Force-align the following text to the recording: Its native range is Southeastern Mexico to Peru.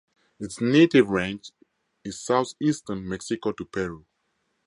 Its 0.39 0.59
native 0.59 1.09
range 1.11 1.51
is 2.03 2.19
Southeastern 2.25 3.07
Mexico 3.07 3.51
to 3.51 3.63
Peru. 3.65 4.07